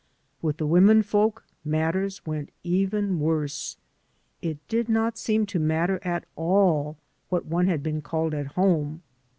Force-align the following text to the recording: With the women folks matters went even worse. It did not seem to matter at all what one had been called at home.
With 0.41 0.57
the 0.57 0.65
women 0.65 1.03
folks 1.03 1.43
matters 1.63 2.25
went 2.25 2.49
even 2.63 3.19
worse. 3.19 3.77
It 4.41 4.57
did 4.67 4.89
not 4.89 5.15
seem 5.15 5.45
to 5.45 5.59
matter 5.59 5.99
at 6.03 6.25
all 6.35 6.97
what 7.29 7.45
one 7.45 7.67
had 7.67 7.83
been 7.83 8.01
called 8.01 8.33
at 8.33 8.47
home. 8.57 9.03